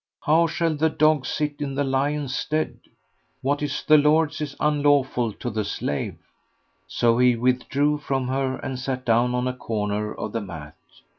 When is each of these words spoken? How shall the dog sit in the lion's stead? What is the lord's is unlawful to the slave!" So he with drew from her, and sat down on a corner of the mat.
How 0.23 0.47
shall 0.47 0.73
the 0.73 0.89
dog 0.89 1.27
sit 1.27 1.57
in 1.61 1.75
the 1.75 1.83
lion's 1.83 2.35
stead? 2.35 2.79
What 3.43 3.61
is 3.61 3.83
the 3.83 3.99
lord's 3.99 4.41
is 4.41 4.55
unlawful 4.59 5.31
to 5.33 5.51
the 5.51 5.63
slave!" 5.63 6.15
So 6.87 7.19
he 7.19 7.35
with 7.35 7.69
drew 7.69 7.99
from 7.99 8.27
her, 8.29 8.55
and 8.55 8.79
sat 8.79 9.05
down 9.05 9.35
on 9.35 9.47
a 9.47 9.53
corner 9.53 10.11
of 10.15 10.31
the 10.31 10.41
mat. 10.41 10.73